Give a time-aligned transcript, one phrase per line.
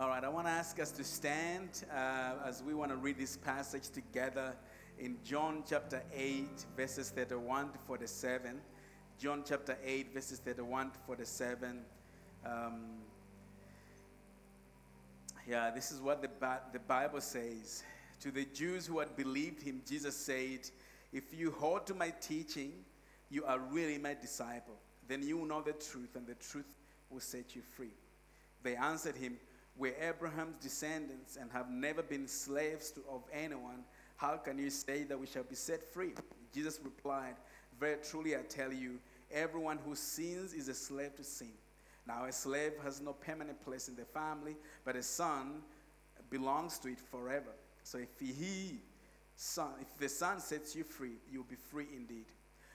[0.00, 3.18] All right, I want to ask us to stand uh, as we want to read
[3.18, 4.56] this passage together
[4.98, 8.62] in John chapter 8, verses 31 to 47.
[9.18, 11.82] John chapter 8, verses 31 to 47.
[12.46, 12.80] Um,
[15.46, 16.30] yeah, this is what the,
[16.72, 17.82] the Bible says.
[18.20, 20.60] To the Jews who had believed him, Jesus said,
[21.12, 22.72] If you hold to my teaching,
[23.28, 24.76] you are really my disciple.
[25.06, 26.72] Then you will know the truth, and the truth
[27.10, 27.92] will set you free.
[28.62, 29.36] They answered him,
[29.80, 33.82] We're Abraham's descendants and have never been slaves to, of anyone.
[34.16, 36.12] How can you say that we shall be set free?
[36.52, 37.36] Jesus replied,
[37.78, 38.98] Very truly I tell you,
[39.32, 41.52] everyone who sins is a slave to sin.
[42.06, 45.62] Now, a slave has no permanent place in the family, but a son
[46.28, 47.52] belongs to it forever.
[47.82, 48.80] So if he,
[49.34, 52.26] son, if the son sets you free, you'll be free indeed.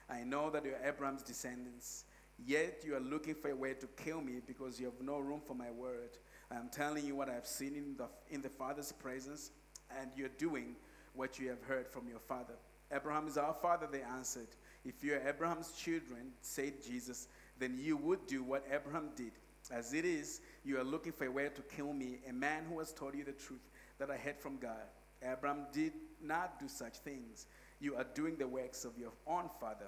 [0.09, 2.05] I know that you're Abraham's descendants,
[2.43, 5.41] yet you are looking for a way to kill me because you have no room
[5.45, 6.17] for my word.
[6.51, 9.51] I am telling you what I have seen in the, in the Father's presence,
[9.99, 10.75] and you're doing
[11.13, 12.53] what you have heard from your father.
[12.91, 14.47] Abraham is our father, they answered.
[14.83, 19.31] If you're Abraham's children, said Jesus, then you would do what Abraham did.
[19.71, 22.77] As it is, you are looking for a way to kill me, a man who
[22.79, 23.67] has told you the truth
[23.97, 24.85] that I heard from God.
[25.23, 27.47] Abraham did not do such things.
[27.79, 29.87] You are doing the works of your own father.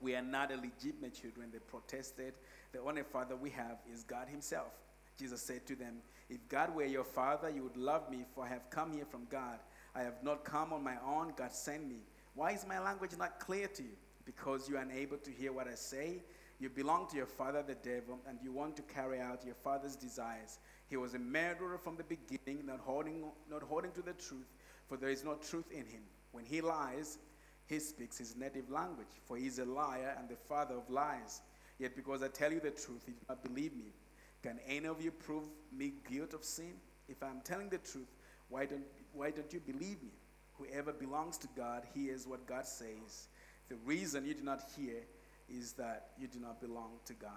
[0.00, 2.34] We are not illegitimate children, they protested.
[2.72, 4.72] The only father we have is God Himself.
[5.20, 5.96] Jesus said to them,
[6.30, 9.26] If God were your father, you would love me, for I have come here from
[9.30, 9.58] God.
[9.94, 11.98] I have not come on my own, God sent me.
[12.34, 13.96] Why is my language not clear to you?
[14.24, 16.22] Because you are unable to hear what I say.
[16.58, 19.94] You belong to your father, the devil, and you want to carry out your father's
[19.94, 20.58] desires.
[20.88, 24.48] He was a murderer from the beginning, not holding, not holding to the truth,
[24.88, 26.02] for there is no truth in him.
[26.32, 27.18] When he lies,
[27.66, 31.42] he speaks his native language, for he is a liar and the father of lies.
[31.78, 33.92] Yet because I tell you the truth, you do not believe me.
[34.42, 36.72] Can any of you prove me guilt of sin?
[37.08, 38.08] If I'm telling the truth,
[38.48, 40.12] why don't, why don't you believe me?
[40.54, 43.28] Whoever belongs to God hears what God says.
[43.68, 45.02] The reason you do not hear
[45.48, 47.30] is that you do not belong to God.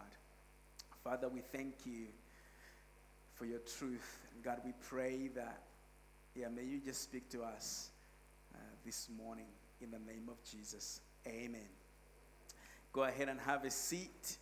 [1.03, 2.08] Father, we thank you
[3.34, 4.19] for your truth.
[4.44, 5.63] God, we pray that,
[6.36, 7.90] yeah, may you just speak to us
[8.53, 9.47] uh, this morning
[9.81, 11.02] in the name of Jesus.
[11.28, 11.68] Amen.
[12.92, 14.38] Go ahead and have a seat.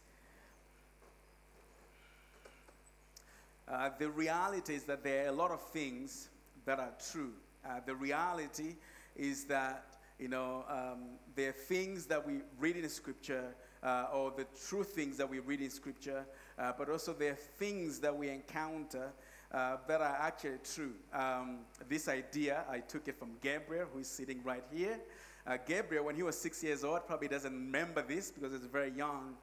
[3.72, 6.28] Uh, the reality is that there are a lot of things
[6.66, 7.32] that are true.
[7.66, 8.76] Uh, the reality
[9.16, 11.04] is that, you know, um,
[11.36, 15.40] there are things that we read in Scripture, uh, or the true things that we
[15.40, 16.26] read in Scripture,
[16.60, 19.14] uh, but also there are things that we encounter
[19.54, 20.94] uh, that are actually true.
[21.14, 25.00] Um, this idea, I took it from Gabriel, who is sitting right here.
[25.48, 28.92] Uh, Gabriel, when he was six years old, probably doesn't remember this because he's very
[28.92, 29.36] young.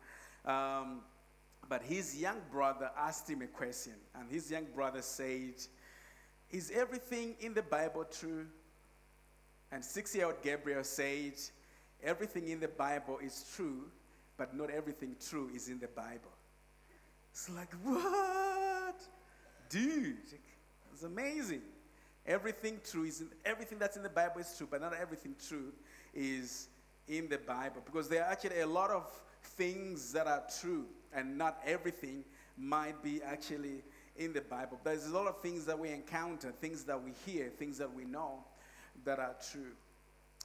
[0.45, 1.01] Um,
[1.69, 5.55] but his young brother asked him a question, and his young brother said,
[6.51, 8.47] Is everything in the Bible true?
[9.71, 11.35] And six year old Gabriel said,
[12.03, 13.85] Everything in the Bible is true,
[14.37, 16.33] but not everything true is in the Bible.
[17.33, 19.01] It's like, what?
[19.69, 20.17] Dude,
[20.93, 21.63] it's amazing.
[22.27, 25.73] Everything true is in, everything that's in the Bible is true, but not everything true
[26.15, 26.69] is
[27.09, 27.83] in the Bible.
[27.85, 29.11] Because there are actually a lot of
[29.57, 32.25] things that are true, and not everything
[32.57, 33.83] might be actually
[34.17, 34.79] in the Bible.
[34.83, 38.05] There's a lot of things that we encounter, things that we hear, things that we
[38.05, 38.45] know
[39.05, 39.73] that are true.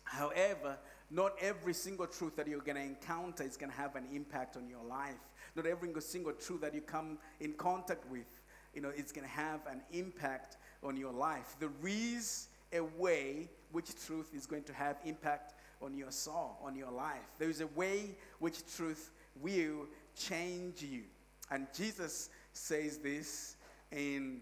[0.03, 0.77] However,
[1.09, 4.57] not every single truth that you're going to encounter is going to have an impact
[4.57, 5.19] on your life.
[5.55, 8.41] Not every single truth that you come in contact with,
[8.73, 11.55] you know, it's going to have an impact on your life.
[11.59, 16.75] There is a way which truth is going to have impact on your soul, on
[16.75, 17.21] your life.
[17.37, 19.11] There is a way which truth
[19.41, 21.03] will change you.
[21.51, 23.57] And Jesus says this
[23.91, 24.41] in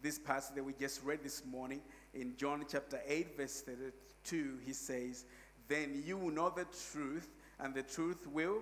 [0.00, 1.80] this passage that we just read this morning
[2.14, 4.58] in John chapter 8, verse 32.
[4.64, 5.24] He says,
[5.68, 7.28] Then you will know the truth,
[7.60, 8.58] and the truth will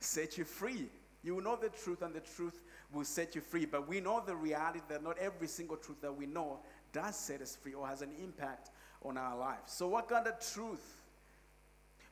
[0.00, 0.88] set you free.
[1.22, 2.60] You will know the truth, and the truth
[2.92, 3.66] will set you free.
[3.66, 6.60] But we know the reality that not every single truth that we know
[6.92, 8.70] does set us free or has an impact
[9.02, 9.72] on our lives.
[9.72, 10.99] So, what kind of truth?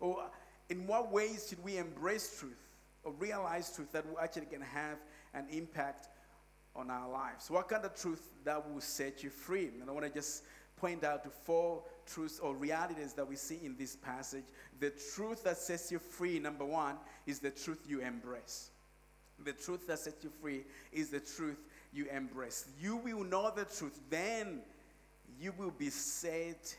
[0.01, 0.31] Or
[0.69, 2.59] in what ways should we embrace truth
[3.05, 4.99] or realize truth that actually can have
[5.35, 6.09] an impact
[6.77, 7.51] on our lives?
[7.51, 9.71] What kind of truth that will set you free?
[9.81, 10.45] And I want to just
[10.77, 14.45] point out to four truths or realities that we see in this passage.
[14.81, 16.97] The truth that sets you free, number one,
[17.27, 18.71] is the truth you embrace.
[19.45, 21.59] The truth that sets you free is the truth
[21.93, 22.67] you embrace.
[22.81, 24.61] You will know the truth, then
[25.41, 26.77] you will be set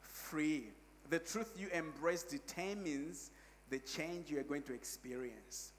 [0.00, 0.64] free.
[1.10, 3.30] The truth you embrace determines
[3.70, 5.72] the change you are going to experience.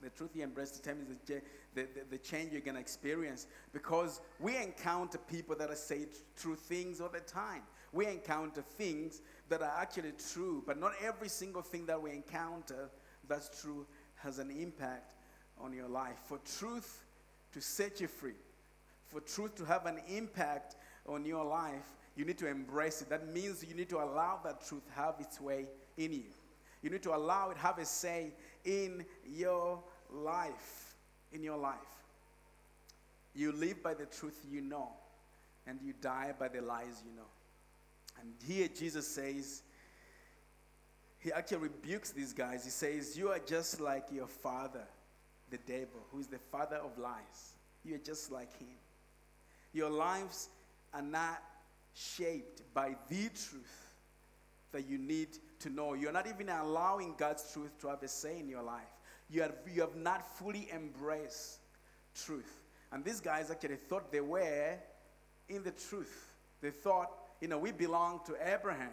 [0.00, 1.42] The truth you embrace determines the,
[1.74, 6.08] the, the, the change you're going to experience because we encounter people that are saying
[6.36, 7.62] true things all the time.
[7.92, 12.90] We encounter things that are actually true, but not every single thing that we encounter
[13.28, 13.86] that's true
[14.16, 15.14] has an impact
[15.58, 16.18] on your life.
[16.24, 17.04] For truth
[17.52, 18.34] to set you free,
[19.06, 20.76] for truth to have an impact
[21.06, 23.08] on your life, you need to embrace it.
[23.08, 25.66] That means you need to allow that truth have its way
[25.96, 26.30] in you.
[26.82, 28.32] You need to allow it have a say
[28.64, 29.82] in your
[30.12, 30.94] life.
[31.32, 31.78] In your life.
[33.34, 34.90] You live by the truth you know,
[35.66, 37.26] and you die by the lies you know.
[38.20, 39.62] And here Jesus says,
[41.24, 42.64] he actually rebukes these guys.
[42.64, 44.84] He says, You are just like your father,
[45.50, 47.54] the devil, who is the father of lies.
[47.82, 48.68] You are just like him.
[49.72, 50.50] Your lives
[50.92, 51.42] are not
[51.94, 53.94] shaped by the truth
[54.72, 55.28] that you need
[55.60, 55.94] to know.
[55.94, 58.82] You're not even allowing God's truth to have a say in your life.
[59.30, 61.58] You have, you have not fully embraced
[62.14, 62.62] truth.
[62.92, 64.74] And these guys actually thought they were
[65.48, 66.32] in the truth.
[66.60, 67.10] They thought,
[67.40, 68.90] you know, we belong to Abraham.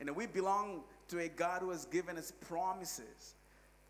[0.00, 3.34] You know, we belong to a God who has given us promises.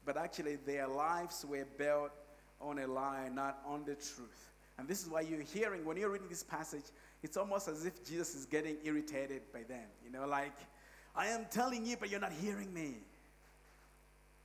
[0.04, 2.12] But actually, their lives were built
[2.60, 4.52] on a lie, not on the truth.
[4.78, 6.84] And this is why you're hearing, when you're reading this passage,
[7.22, 9.86] it's almost as if Jesus is getting irritated by them.
[10.04, 10.56] You know, like,
[11.14, 12.94] I am telling you, but you're not hearing me.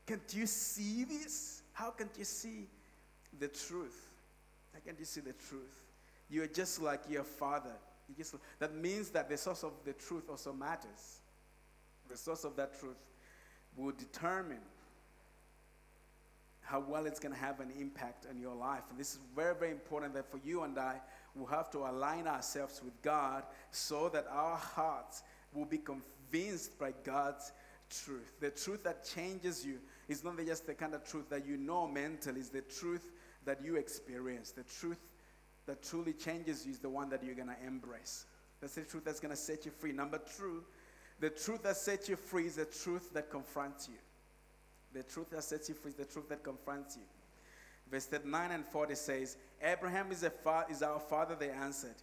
[0.07, 1.63] Can't you see this?
[1.73, 2.67] How can't you see
[3.39, 4.09] the truth?
[4.73, 5.83] How can't you see the truth?
[6.29, 7.75] You're just like your father.
[8.07, 11.19] You just, that means that the source of the truth also matters.
[12.09, 12.97] The source of that truth
[13.75, 14.59] will determine
[16.61, 18.83] how well it's going to have an impact on your life.
[18.89, 21.01] And this is very, very important that for you and I,
[21.35, 25.23] we have to align ourselves with God so that our hearts
[25.53, 27.51] will be convinced by God's
[27.89, 28.33] truth.
[28.39, 31.87] The truth that changes you is not just the kind of truth that you know
[31.87, 33.11] mentally, it's the truth
[33.45, 34.51] that you experience.
[34.51, 34.99] The truth
[35.65, 38.25] that truly changes you is the one that you're going to embrace.
[38.59, 39.91] That's the truth that's going to set you free.
[39.91, 40.63] Number two,
[41.19, 43.97] the truth that sets you free is the truth that confronts you.
[44.93, 47.03] The truth that sets you free is the truth that confronts you.
[47.91, 51.95] Verse 39 and 40 says, Abraham is, fa- is our father, they answered.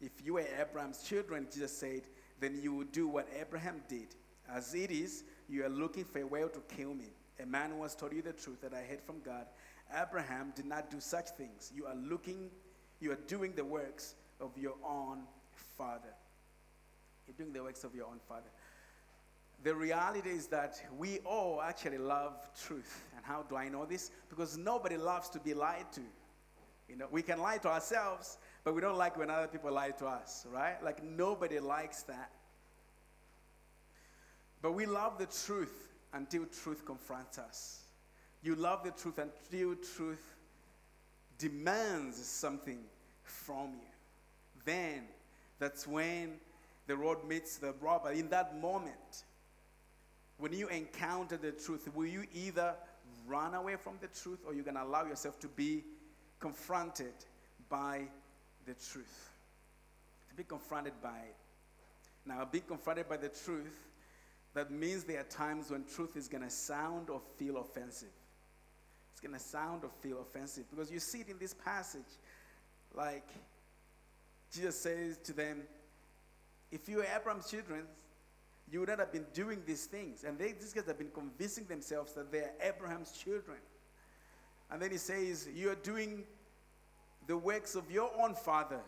[0.00, 2.02] If you were Abraham's children, Jesus said,
[2.40, 4.08] then you would do what Abraham did.
[4.50, 7.12] As it is, you are looking for a way to kill me.
[7.42, 9.46] A man who has told you the truth that I heard from God.
[9.94, 11.70] Abraham did not do such things.
[11.74, 12.50] You are looking,
[13.00, 15.22] you are doing the works of your own
[15.76, 16.14] father.
[17.26, 18.48] You're doing the works of your own father.
[19.62, 22.34] The reality is that we all actually love
[22.66, 23.02] truth.
[23.16, 24.10] And how do I know this?
[24.28, 26.02] Because nobody loves to be lied to.
[26.88, 29.90] You know, we can lie to ourselves, but we don't like when other people lie
[29.90, 30.82] to us, right?
[30.82, 32.30] Like nobody likes that.
[34.62, 37.80] But we love the truth until truth confronts us.
[38.42, 40.34] You love the truth until truth
[41.38, 42.78] demands something
[43.24, 44.62] from you.
[44.64, 45.02] Then
[45.58, 46.34] that's when
[46.86, 48.12] the road meets the rubber.
[48.12, 49.24] In that moment,
[50.38, 52.74] when you encounter the truth, will you either
[53.26, 55.84] run away from the truth or you're going to allow yourself to be
[56.40, 57.14] confronted
[57.68, 58.02] by
[58.66, 59.30] the truth?
[60.28, 61.36] To be confronted by it.
[62.26, 63.78] Now, being confronted by the truth,
[64.54, 68.08] that means there are times when truth is going to sound or feel offensive.
[69.12, 72.00] It's going to sound or feel offensive because you see it in this passage.
[72.94, 73.26] Like,
[74.52, 75.62] Jesus says to them,
[76.70, 77.82] If you are Abraham's children,
[78.70, 80.24] you would not have been doing these things.
[80.24, 83.58] And they, these guys have been convincing themselves that they are Abraham's children.
[84.70, 86.24] And then he says, You are doing
[87.26, 88.80] the works of your own father.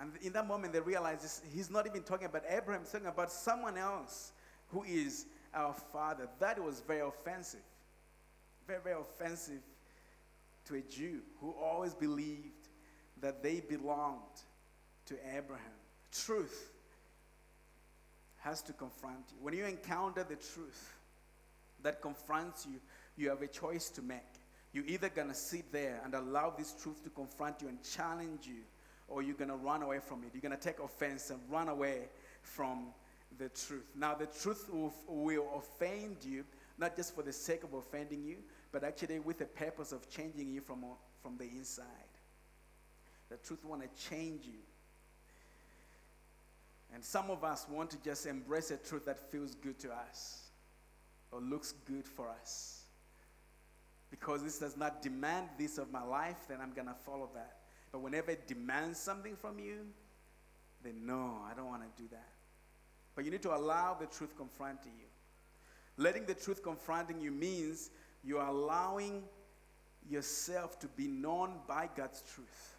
[0.00, 3.08] And in that moment, they realize this, he's not even talking about Abraham, he's talking
[3.08, 4.32] about someone else
[4.68, 6.28] who is our father.
[6.38, 7.60] That was very offensive.
[8.66, 9.62] Very, very offensive
[10.66, 12.68] to a Jew who always believed
[13.20, 14.20] that they belonged
[15.06, 15.64] to Abraham.
[16.12, 16.70] Truth
[18.38, 19.36] has to confront you.
[19.40, 20.94] When you encounter the truth
[21.82, 22.80] that confronts you,
[23.16, 24.18] you have a choice to make.
[24.72, 28.46] You're either going to sit there and allow this truth to confront you and challenge
[28.46, 28.62] you,
[29.08, 30.30] or you're going to run away from it.
[30.32, 32.08] You're going to take offense and run away
[32.42, 32.88] from
[33.38, 33.86] the truth.
[33.96, 36.44] Now, the truth will, will offend you,
[36.78, 38.36] not just for the sake of offending you,
[38.70, 40.84] but actually with the purpose of changing you from,
[41.22, 41.84] from the inside.
[43.30, 44.60] The truth want to change you
[46.94, 50.50] and some of us want to just embrace a truth that feels good to us
[51.30, 52.84] or looks good for us.
[54.10, 57.58] Because this does not demand this of my life, then I'm going to follow that.
[57.92, 59.86] But whenever it demands something from you,
[60.82, 62.28] then no, I don't want to do that.
[63.14, 65.06] But you need to allow the truth confronting you.
[65.96, 67.90] Letting the truth confronting you means
[68.24, 69.22] You are allowing
[70.08, 72.77] yourself to be known by God's truth.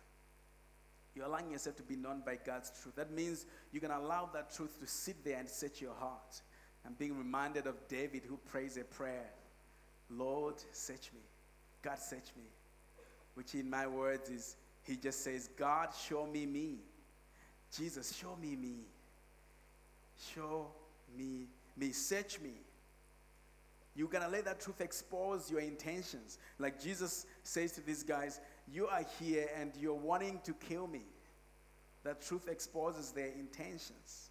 [1.20, 2.96] You're allowing yourself to be known by God's truth.
[2.96, 6.42] That means you can allow that truth to sit there and set your heart.
[6.86, 9.30] I'm being reminded of David who prays a prayer
[10.10, 11.20] Lord, search me.
[11.82, 12.46] God, search me.
[13.36, 16.78] Which in my words is, he just says, God, show me me.
[17.78, 18.86] Jesus, show me me.
[20.34, 20.68] Show
[21.18, 21.92] me me.
[21.92, 22.54] Search me.
[23.94, 26.40] You're going to let that truth expose your intentions.
[26.58, 28.40] Like Jesus says to these guys,
[28.72, 31.02] You are here and you're wanting to kill me.
[32.04, 34.30] That truth exposes their intentions.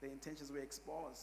[0.00, 1.22] The intentions were exposed.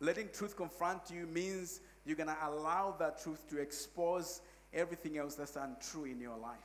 [0.00, 4.40] Letting truth confront you means you're going to allow that truth to expose
[4.72, 6.58] everything else that's untrue in your life.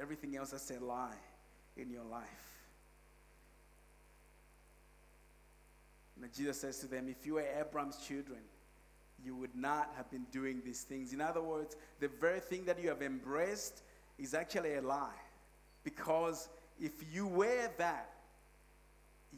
[0.00, 1.14] Everything else that's a lie
[1.76, 2.26] in your life.
[6.20, 8.38] And Jesus says to them, If you were Abraham's children,
[9.24, 11.12] you would not have been doing these things.
[11.12, 13.82] In other words, the very thing that you have embraced
[14.18, 15.08] is actually a lie.
[15.84, 16.48] Because
[16.80, 18.10] if you were that,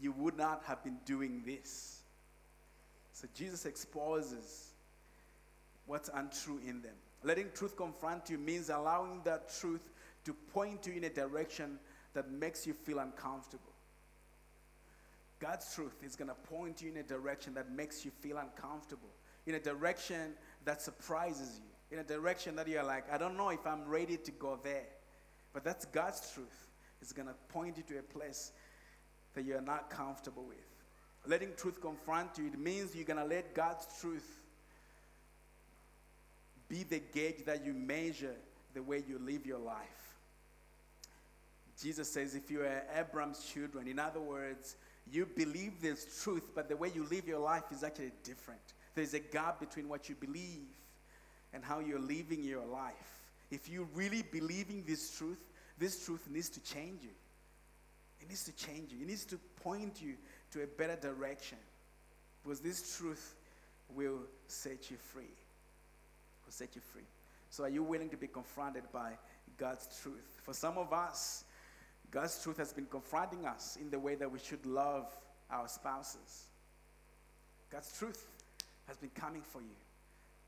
[0.00, 2.02] you would not have been doing this.
[3.12, 4.72] So Jesus exposes
[5.86, 6.94] what's untrue in them.
[7.22, 9.80] Letting truth confront you means allowing that truth
[10.24, 11.78] to point you in a direction
[12.14, 13.72] that makes you feel uncomfortable.
[15.40, 19.10] God's truth is going to point you in a direction that makes you feel uncomfortable,
[19.46, 20.32] in a direction
[20.64, 24.16] that surprises you, in a direction that you're like, I don't know if I'm ready
[24.16, 24.86] to go there.
[25.52, 26.68] But that's God's truth.
[27.00, 28.52] It's going to point you to a place
[29.34, 30.56] that you're not comfortable with.
[31.26, 34.44] Letting truth confront you, it means you're going to let God's truth
[36.68, 38.34] be the gauge that you measure
[38.74, 40.16] the way you live your life.
[41.80, 44.76] Jesus says, if you are Abraham's children, in other words,
[45.10, 48.60] you believe this truth, but the way you live your life is actually different.
[48.94, 50.68] There's a gap between what you believe
[51.52, 52.92] and how you're living your life.
[53.50, 55.38] If you're really believing this truth,
[55.78, 57.10] this truth needs to change you.
[58.20, 59.02] It needs to change you.
[59.02, 60.14] It needs to point you
[60.52, 61.58] to a better direction.
[62.42, 63.34] Because this truth
[63.94, 65.24] will set you free.
[66.44, 67.02] Will set you free.
[67.50, 69.12] So are you willing to be confronted by
[69.58, 70.40] God's truth?
[70.42, 71.44] For some of us,
[72.10, 75.06] God's truth has been confronting us in the way that we should love
[75.50, 76.44] our spouses.
[77.70, 78.24] God's truth
[78.86, 79.76] has been coming for you.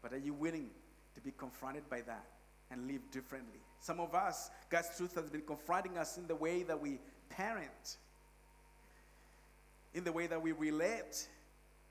[0.02, 0.70] But are you willing
[1.14, 2.26] to be confronted by that
[2.70, 3.60] and live differently?
[3.80, 7.96] Some of us, God's truth has been confronting us in the way that we parent,
[9.94, 11.28] in the way that we relate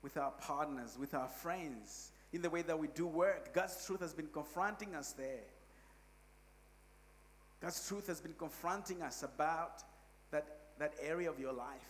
[0.02, 3.52] with our partners, with our friends, in the way that we do work.
[3.52, 5.44] God's truth has been confronting us there.
[7.60, 9.82] God's truth has been confronting us about
[10.30, 10.46] that,
[10.78, 11.88] that area of your life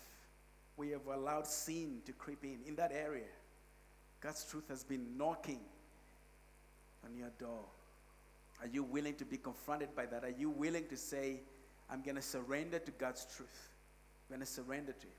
[0.76, 3.24] where you have allowed sin to creep in, in that area.
[4.20, 5.60] God's truth has been knocking
[7.04, 7.64] on your door.
[8.60, 10.24] Are you willing to be confronted by that?
[10.24, 11.40] Are you willing to say,
[11.90, 13.70] I'm going to surrender to God's truth?
[14.28, 15.16] I'm going to surrender to it.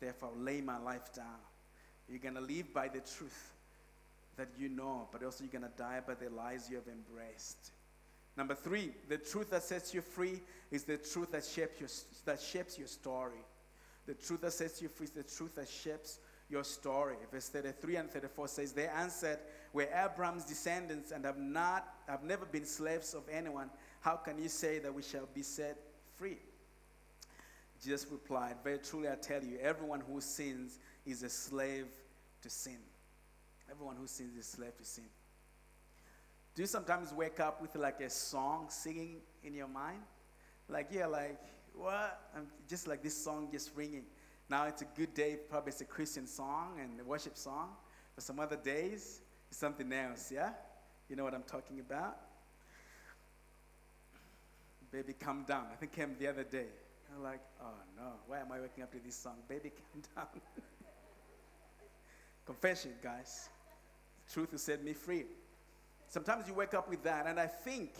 [0.00, 1.26] Therefore, I'll lay my life down.
[2.08, 3.52] You're going to live by the truth
[4.36, 7.70] that you know, but also you're going to die by the lies you have embraced.
[8.36, 11.88] Number three, the truth that sets you free is the truth that shapes your,
[12.24, 13.44] that shapes your story.
[14.06, 16.18] The truth that sets you free is the truth that shapes
[16.52, 17.16] your story.
[17.32, 19.38] Verse 33 and 34 says, They answered,
[19.72, 23.70] We're Abraham's descendants and have not have never been slaves of anyone.
[24.00, 25.78] How can you say that we shall be set
[26.16, 26.36] free?
[27.82, 31.86] Jesus replied, Very truly I tell you, everyone who sins is a slave
[32.42, 32.78] to sin.
[33.70, 35.04] Everyone who sins is a slave to sin.
[36.54, 40.02] Do you sometimes wake up with like a song singing in your mind?
[40.68, 41.40] Like, yeah, like,
[41.74, 42.20] what?
[42.36, 44.04] I'm just like this song just ringing.
[44.52, 47.70] Now it's a good day, probably it's a Christian song and a worship song.
[48.14, 50.50] But some other days, it's something else, yeah?
[51.08, 52.18] You know what I'm talking about?
[54.90, 55.68] Baby, come down.
[55.72, 56.66] I think came the other day.
[57.16, 59.36] I'm like, oh no, why am I waking up to this song?
[59.48, 60.42] Baby, come down.
[62.44, 63.48] Confession, guys.
[64.30, 65.24] truth will set me free.
[66.08, 67.94] Sometimes you wake up with that, and I think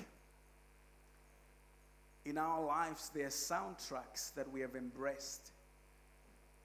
[2.26, 5.52] in our lives there are soundtracks that we have embraced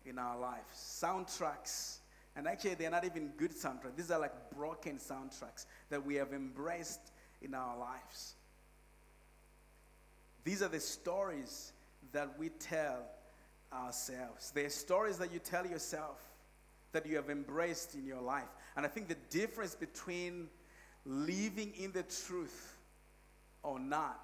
[0.07, 0.73] in our lives.
[0.73, 1.97] Soundtracks,
[2.35, 3.95] and actually they're not even good soundtracks.
[3.95, 7.11] These are like broken soundtracks that we have embraced
[7.41, 8.35] in our lives.
[10.43, 11.73] These are the stories
[12.13, 13.03] that we tell
[13.73, 14.51] ourselves.
[14.51, 16.21] They're stories that you tell yourself
[16.93, 18.47] that you have embraced in your life.
[18.75, 20.47] And I think the difference between
[21.05, 22.77] living in the truth
[23.63, 24.19] or not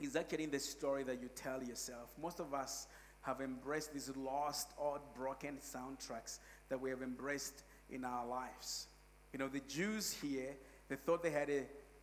[0.00, 2.12] is actually in the story that you tell yourself.
[2.20, 2.86] Most of us
[3.24, 6.38] have embraced these lost odd, broken soundtracks
[6.68, 8.86] that we have embraced in our lives.
[9.32, 10.54] You know, the Jews here,
[10.88, 11.62] they thought they had a,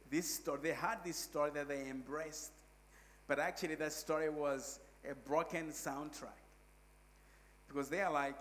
[0.10, 2.52] this story, they had this story that they embraced.
[3.28, 6.42] But actually, that story was a broken soundtrack.
[7.68, 8.40] Because they are like,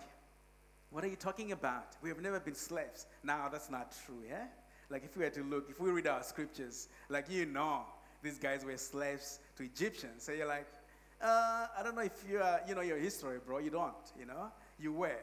[0.89, 1.95] what are you talking about?
[2.01, 3.05] We have never been slaves.
[3.23, 4.47] Now, that's not true, yeah?
[4.89, 7.83] Like, if we were to look, if we read our scriptures, like, you know,
[8.21, 10.23] these guys were slaves to Egyptians.
[10.23, 10.67] So you're like,
[11.21, 13.59] uh, I don't know if you, are, you know your history, bro.
[13.59, 14.51] You don't, you know?
[14.79, 15.19] You were.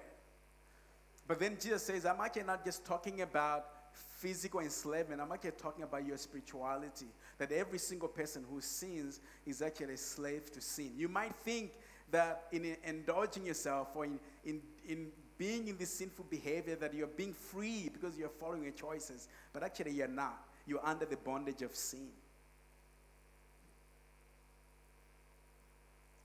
[1.26, 5.20] But then Jesus says, I'm actually not just talking about physical enslavement.
[5.20, 7.06] I'm actually talking about your spirituality.
[7.38, 10.92] That every single person who sins is actually a slave to sin.
[10.96, 11.72] You might think
[12.10, 17.06] that in indulging yourself or in, in, in being in this sinful behavior that you're
[17.06, 20.48] being free because you're following your choices, but actually you're not.
[20.66, 22.08] You're under the bondage of sin.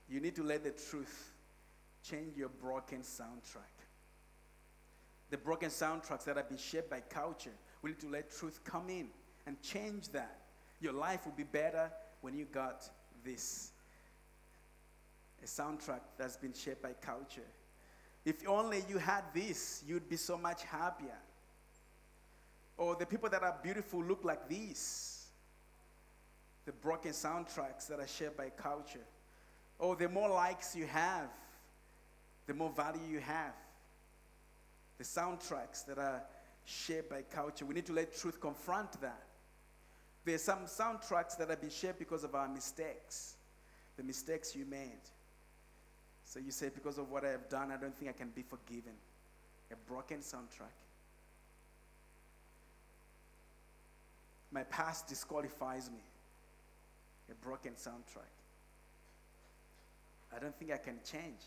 [0.08, 1.32] You need to let the truth
[2.02, 3.74] change your broken soundtrack.
[5.30, 8.88] The broken soundtracks that have been shaped by culture, we need to let truth come
[8.90, 9.08] in
[9.46, 10.40] and change that.
[10.80, 12.88] Your life will be better when you got
[13.24, 13.70] this.
[15.42, 17.46] A soundtrack that's been shaped by culture.
[18.24, 21.18] If only you had this, you'd be so much happier.
[22.76, 25.26] Or the people that are beautiful look like these.
[26.64, 29.04] The broken soundtracks that are shaped by culture.
[29.78, 31.28] Or the more likes you have,
[32.46, 33.54] the more value you have.
[34.98, 36.22] The soundtracks that are
[36.64, 37.66] shaped by culture.
[37.66, 39.22] We need to let truth confront that.
[40.24, 43.36] There are some soundtracks that have been shaped because of our mistakes,
[43.96, 45.02] the mistakes you made.
[46.24, 48.42] So you say, because of what I have done, I don't think I can be
[48.42, 48.94] forgiven.
[49.70, 50.72] A broken soundtrack.
[54.50, 56.02] My past disqualifies me.
[57.30, 58.43] A broken soundtrack.
[60.34, 61.40] I don't think I can change.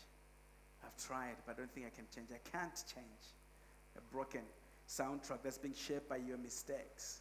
[0.84, 2.28] I've tried, but I don't think I can change.
[2.32, 3.06] I can't change.
[3.96, 4.42] A broken
[4.88, 7.20] soundtrack that's being shaped by your mistakes.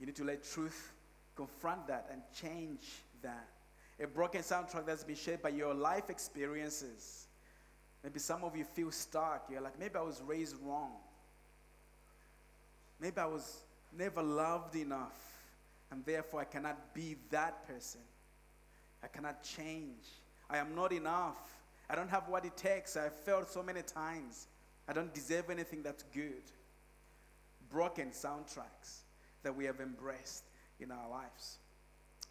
[0.00, 0.92] You need to let truth
[1.36, 2.80] confront that and change
[3.22, 3.48] that.
[4.00, 7.26] A broken soundtrack that's been shaped by your life experiences.
[8.02, 9.48] Maybe some of you feel stuck.
[9.50, 10.92] You're like, maybe I was raised wrong.
[13.00, 13.64] Maybe I was
[13.96, 15.18] never loved enough,
[15.90, 18.00] and therefore I cannot be that person.
[19.02, 20.04] I cannot change.
[20.50, 21.38] I am not enough.
[21.90, 22.96] I don't have what it takes.
[22.96, 24.46] I've failed so many times.
[24.88, 26.42] I don't deserve anything that's good.
[27.70, 29.02] Broken soundtracks
[29.42, 30.44] that we have embraced
[30.80, 31.58] in our lives.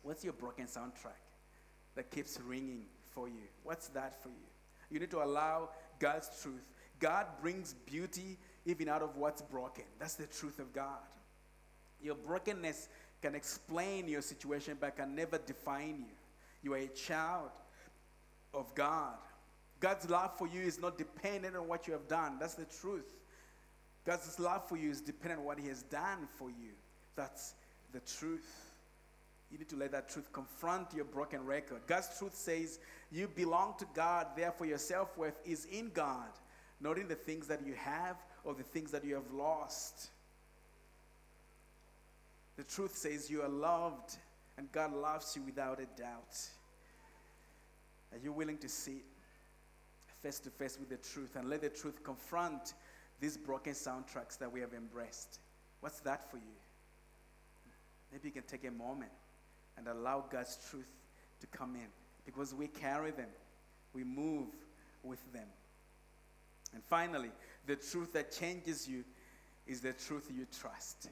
[0.01, 1.21] What's your broken soundtrack
[1.95, 3.43] that keeps ringing for you?
[3.63, 4.36] What's that for you?
[4.89, 6.73] You need to allow God's truth.
[6.99, 9.84] God brings beauty even out of what's broken.
[9.99, 11.06] That's the truth of God.
[12.01, 12.89] Your brokenness
[13.21, 16.15] can explain your situation, but can never define you.
[16.63, 17.49] You are a child
[18.53, 19.15] of God.
[19.79, 22.38] God's love for you is not dependent on what you have done.
[22.39, 23.13] That's the truth.
[24.05, 26.71] God's love for you is dependent on what He has done for you.
[27.15, 27.53] That's
[27.91, 28.71] the truth.
[29.51, 31.81] You need to let that truth confront your broken record.
[31.88, 32.79] God's truth says
[33.12, 36.29] you belong to God, therefore, your self worth is in God,
[36.81, 40.10] not in the things that you have or the things that you have lost.
[42.57, 44.17] The truth says you are loved,
[44.57, 46.38] and God loves you without a doubt.
[48.12, 49.04] Are you willing to sit
[50.22, 52.74] face to face with the truth and let the truth confront
[53.20, 55.39] these broken soundtracks that we have embraced?
[55.80, 56.43] What's that for you?
[58.12, 59.12] Maybe you can take a moment
[59.78, 60.91] and allow God's truth
[61.39, 61.88] to come in
[62.26, 63.30] because we carry them,
[63.93, 64.48] we move
[65.04, 65.48] with them.
[66.74, 67.32] And finally,
[67.65, 69.04] the truth that changes you
[69.65, 71.10] is the truth you trust.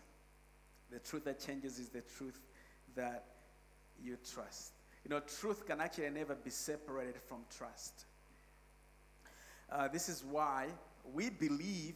[0.91, 2.39] The truth that changes is the truth
[2.95, 3.25] that
[4.03, 4.73] you trust.
[5.05, 8.05] You know, truth can actually never be separated from trust.
[9.71, 10.67] Uh, this is why
[11.13, 11.93] we believe,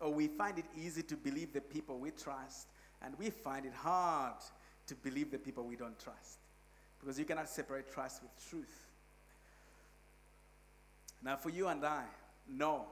[0.00, 2.68] or we find it easy to believe the people we trust,
[3.02, 4.36] and we find it hard
[4.86, 6.38] to believe the people we don't trust.
[7.00, 8.86] Because you cannot separate trust with truth.
[11.20, 12.04] Now, for you and I,
[12.48, 12.86] know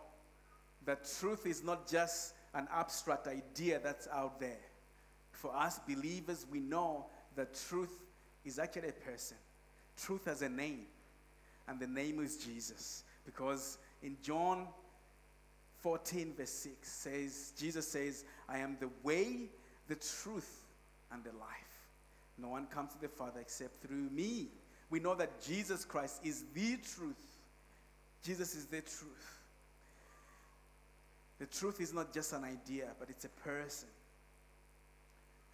[0.85, 4.59] that truth is not just an abstract idea that's out there.
[5.30, 7.06] For us believers, we know
[7.37, 8.00] that truth
[8.44, 9.37] is actually a person
[9.96, 10.87] truth has a name,
[11.68, 13.05] and the name is Jesus.
[13.24, 14.66] Because in John
[15.79, 19.50] 14, verse 6 says, Jesus says, I am the way,
[19.88, 20.64] the truth,
[21.12, 21.48] and the life.
[22.38, 24.48] No one comes to the Father except through me.
[24.88, 27.38] We know that Jesus Christ is the truth.
[28.22, 29.38] Jesus is the truth.
[31.38, 33.88] The truth is not just an idea, but it's a person.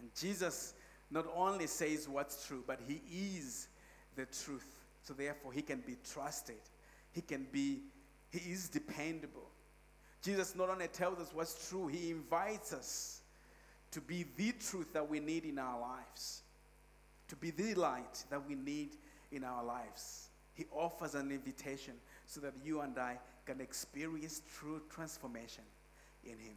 [0.01, 0.75] And Jesus
[1.11, 3.01] not only says what's true, but he
[3.39, 3.69] is
[4.17, 4.67] the truth.
[5.03, 6.57] So therefore, he can be trusted.
[7.13, 7.83] He can be,
[8.31, 9.49] he is dependable.
[10.23, 13.21] Jesus not only tells us what's true, he invites us
[13.93, 16.43] to be the truth that we need in our lives,
[17.29, 18.97] to be the light that we need
[19.31, 20.29] in our lives.
[20.55, 21.95] He offers an invitation
[22.27, 25.65] so that you and I can experience true transformation
[26.25, 26.57] in Him.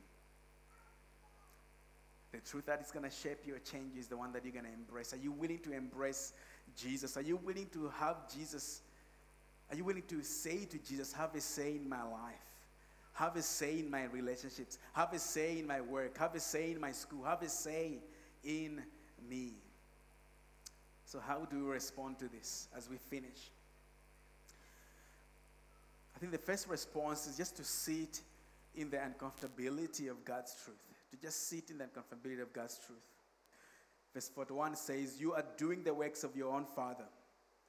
[2.32, 4.66] The truth that is going to shape your change is the one that you're going
[4.66, 5.14] to embrace.
[5.14, 6.34] Are you willing to embrace
[6.82, 7.18] Jesus?
[7.18, 8.82] Are you willing to have Jesus?
[9.70, 12.36] Are you willing to say to Jesus, have a say in my life?
[13.14, 14.78] Have a say in my relationships.
[14.94, 16.18] Have a say in my work.
[16.18, 17.24] Have a say in my school.
[17.24, 18.00] Have a say
[18.44, 18.82] in
[19.30, 19.54] me.
[21.06, 23.52] So, how do we respond to this as we finish?
[26.16, 28.22] I think the first response is just to sit
[28.76, 30.78] in the uncomfortability of God's truth
[31.12, 33.00] to just sit in the uncomfortability of God's truth.
[34.14, 37.06] Verse 41 says, You are doing the works of your own father.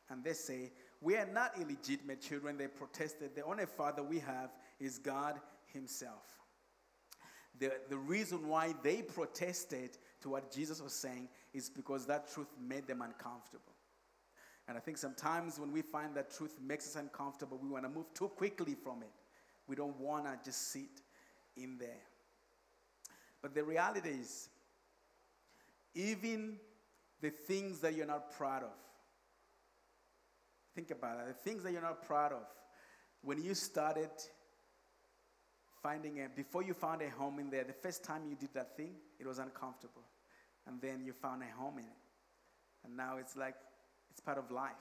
[0.09, 2.57] And they say, We are not illegitimate children.
[2.57, 3.35] They protested.
[3.35, 6.41] The only father we have is God Himself.
[7.59, 12.49] The, the reason why they protested to what Jesus was saying is because that truth
[12.61, 13.75] made them uncomfortable.
[14.67, 17.91] And I think sometimes when we find that truth makes us uncomfortable, we want to
[17.91, 19.11] move too quickly from it.
[19.67, 21.03] We don't want to just sit
[21.57, 22.03] in there.
[23.43, 24.49] But the reality is,
[25.95, 26.57] even
[27.21, 28.77] the things that you're not proud of,
[30.75, 32.47] think about it, the things that you're not proud of,
[33.23, 34.11] when you started
[35.83, 38.77] finding a, before you found a home in there, the first time you did that
[38.77, 40.03] thing, it was uncomfortable.
[40.67, 42.01] And then you found a home in it.
[42.85, 43.57] And now it's like,
[44.11, 44.73] it's part of life.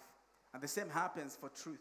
[0.53, 1.79] And the same happens for truth.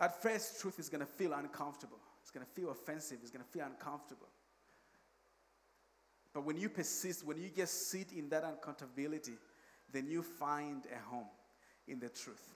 [0.00, 1.98] At first, truth is going to feel uncomfortable.
[2.22, 3.18] It's going to feel offensive.
[3.22, 4.28] It's going to feel uncomfortable.
[6.34, 9.36] But when you persist, when you just sit in that uncomfortability,
[9.92, 11.28] then you find a home
[11.86, 12.54] in the truth.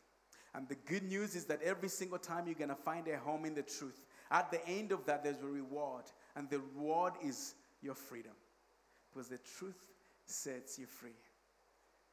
[0.55, 3.47] And the good news is that every single time you're going to find a home
[3.47, 6.05] in the truth, at the end of that, there's a reward.
[6.37, 8.33] And the reward is your freedom.
[9.13, 9.79] Because the truth
[10.27, 11.17] sets you free.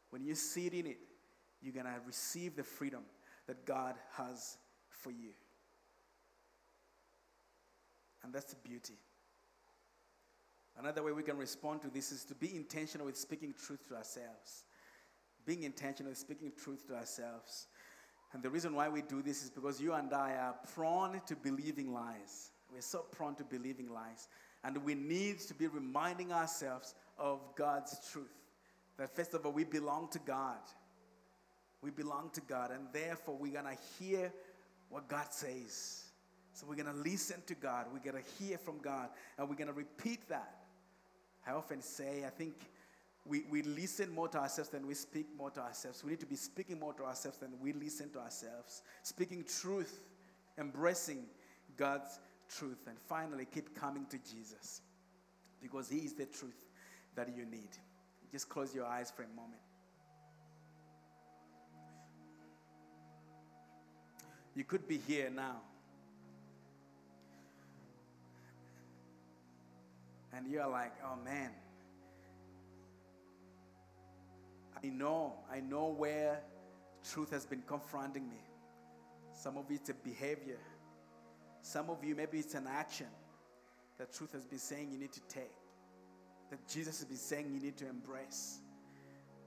[0.09, 0.97] When you sit in it,
[1.61, 3.01] you're going to receive the freedom
[3.47, 5.31] that God has for you.
[8.23, 8.95] And that's the beauty.
[10.79, 13.95] Another way we can respond to this is to be intentional with speaking truth to
[13.95, 14.63] ourselves.
[15.45, 17.67] Being intentional with speaking truth to ourselves.
[18.31, 21.35] And the reason why we do this is because you and I are prone to
[21.35, 22.51] believing lies.
[22.71, 24.29] We're so prone to believing lies.
[24.63, 28.27] And we need to be reminding ourselves of God's truth.
[28.97, 30.59] That first of all, we belong to God.
[31.81, 32.71] We belong to God.
[32.71, 34.31] And therefore, we're going to hear
[34.89, 36.03] what God says.
[36.53, 37.87] So we're going to listen to God.
[37.91, 39.09] We're going to hear from God.
[39.37, 40.58] And we're going to repeat that.
[41.47, 42.53] I often say, I think
[43.25, 46.03] we, we listen more to ourselves than we speak more to ourselves.
[46.03, 48.81] We need to be speaking more to ourselves than we listen to ourselves.
[49.03, 49.99] Speaking truth,
[50.57, 51.25] embracing
[51.77, 54.81] God's truth, and finally keep coming to Jesus
[55.61, 56.65] because He is the truth
[57.15, 57.69] that you need.
[58.31, 59.61] Just close your eyes for a moment.
[64.55, 65.61] You could be here now
[70.33, 71.51] and you're like, oh man,
[74.83, 76.41] I know, I know where
[77.11, 78.41] truth has been confronting me.
[79.33, 80.59] Some of it's a behavior.
[81.61, 83.07] Some of you, maybe it's an action
[83.97, 85.51] that truth has been saying you need to take.
[86.49, 88.59] That Jesus has been saying you need to embrace.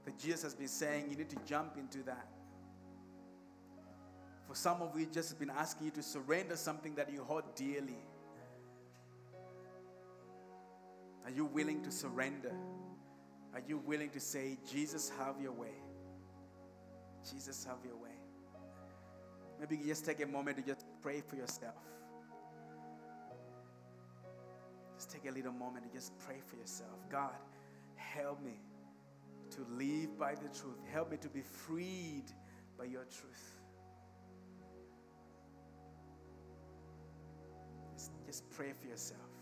[0.05, 2.27] That Jesus has been saying you need to jump into that.
[4.47, 7.97] For some of you, just been asking you to surrender something that you hold dearly
[11.25, 12.53] Are you willing to surrender?
[13.53, 15.75] Are you willing to say, Jesus, have your way?
[17.29, 18.09] Jesus, have your way.
[19.59, 21.75] Maybe you just take a moment to just pray for yourself.
[24.95, 26.97] Just take a little moment to just pray for yourself.
[27.09, 27.35] God,
[27.95, 28.59] help me
[29.51, 30.79] to live by the truth.
[30.91, 32.25] Help me to be freed
[32.77, 33.57] by your truth.
[37.95, 39.32] Just, just pray for yourself.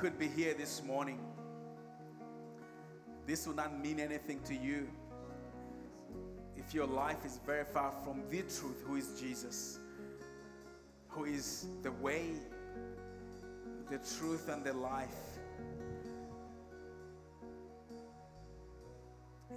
[0.00, 1.18] Could be here this morning.
[3.26, 4.88] This will not mean anything to you
[6.56, 9.80] if your life is very far from the truth, who is Jesus,
[11.08, 12.30] who is the way,
[13.90, 15.08] the truth, and the life.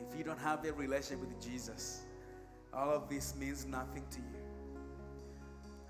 [0.09, 2.01] If you don't have a relationship with Jesus,
[2.73, 4.41] all of this means nothing to you.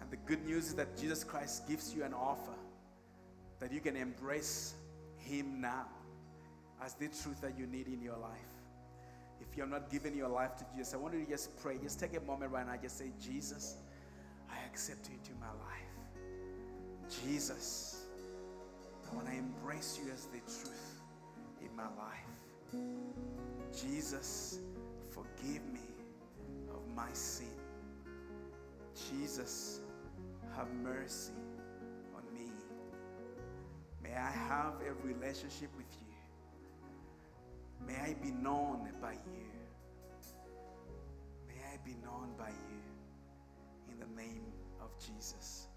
[0.01, 2.51] And the good news is that Jesus Christ gives you an offer
[3.62, 4.74] that you can embrace
[5.17, 5.86] Him now
[6.84, 8.39] as the truth that you need in your life.
[9.39, 11.78] If you're not giving your life to Jesus, I want you to just pray.
[11.82, 12.76] Just take a moment right now.
[12.82, 13.78] Just say, Jesus,
[14.50, 17.12] I accept you into my life.
[17.24, 18.06] Jesus,
[19.10, 21.02] I want to embrace you as the truth
[21.62, 22.74] in my life.
[23.76, 24.60] Jesus,
[25.10, 25.82] forgive me
[26.69, 27.47] of my sin.
[29.10, 29.82] Jesus,
[30.56, 31.34] have mercy.
[34.12, 36.08] May I have a relationship with you.
[37.88, 39.47] May I be known by you.
[41.47, 44.43] May I be known by you in the name
[44.82, 45.67] of Jesus.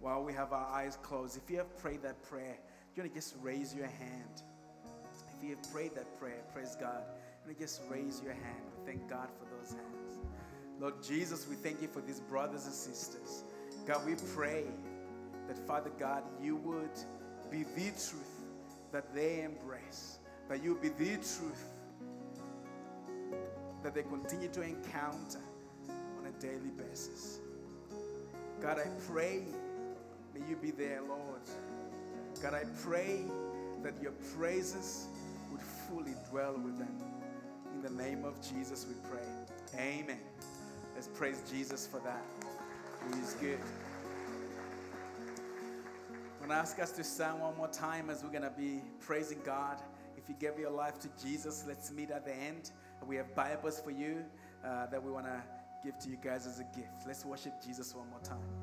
[0.00, 2.58] While we have our eyes closed, if you have prayed that prayer,
[2.96, 4.42] you want to just raise your hand.
[5.36, 7.04] If you have prayed that prayer, praise God.
[7.46, 8.62] To just raise your hand.
[8.78, 10.18] We thank God for those hands.
[10.78, 13.44] Lord Jesus, we thank you for these brothers and sisters.
[13.86, 14.64] God, we pray
[15.48, 16.90] that, Father God, you would
[17.50, 18.40] be the truth
[18.92, 21.64] that they embrace, that you be the truth
[23.82, 25.40] that they continue to encounter
[25.88, 27.38] on a daily basis.
[28.60, 29.44] God, I pray,
[30.34, 31.40] may you be there, Lord.
[32.42, 33.20] God, I pray
[33.82, 35.06] that your praises
[35.50, 36.94] would fully dwell with them.
[37.74, 39.26] In the name of Jesus, we pray.
[39.80, 40.20] Amen.
[40.94, 42.24] Let's praise Jesus for that.
[43.12, 43.58] He is good.
[46.40, 48.80] I'm going to ask us to stand one more time as we're going to be
[48.98, 49.76] praising God.
[50.16, 52.70] If you gave your life to Jesus, let's meet at the end.
[53.06, 54.24] We have Bibles for you
[54.64, 55.42] uh, that we want to
[55.84, 57.06] give to you guys as a gift.
[57.06, 58.59] Let's worship Jesus one more time.